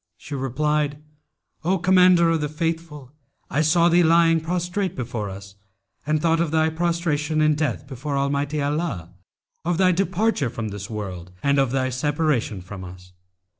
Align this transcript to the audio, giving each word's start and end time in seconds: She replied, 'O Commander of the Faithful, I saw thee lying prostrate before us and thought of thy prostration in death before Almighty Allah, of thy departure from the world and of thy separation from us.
She 0.17 0.33
replied, 0.33 0.97
'O 1.63 1.77
Commander 1.77 2.31
of 2.31 2.41
the 2.41 2.49
Faithful, 2.49 3.11
I 3.51 3.61
saw 3.61 3.87
thee 3.87 4.01
lying 4.01 4.41
prostrate 4.41 4.95
before 4.95 5.29
us 5.29 5.53
and 6.07 6.19
thought 6.19 6.39
of 6.39 6.49
thy 6.49 6.71
prostration 6.71 7.39
in 7.39 7.53
death 7.53 7.85
before 7.85 8.17
Almighty 8.17 8.59
Allah, 8.63 9.11
of 9.63 9.77
thy 9.77 9.91
departure 9.91 10.49
from 10.49 10.69
the 10.69 10.87
world 10.89 11.31
and 11.43 11.59
of 11.59 11.69
thy 11.69 11.89
separation 11.89 12.61
from 12.61 12.83
us. 12.83 13.13